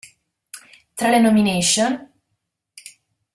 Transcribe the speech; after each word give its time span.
Tra 0.95 1.11
le 1.11 1.19
nomination 1.19 2.09